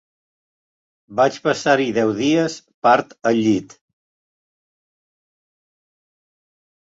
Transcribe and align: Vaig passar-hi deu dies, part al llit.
Vaig 1.17 1.35
passar-hi 1.47 1.85
deu 1.97 2.13
dies, 2.19 2.55
part 2.87 3.13
al 3.33 3.37
llit. 3.49 3.77